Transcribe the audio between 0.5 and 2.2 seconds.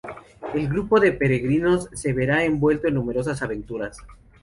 El grupo de peregrinos se